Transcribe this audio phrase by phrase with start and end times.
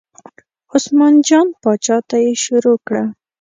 [0.73, 3.03] عثمان جان پاچا ته یې شروع کړه.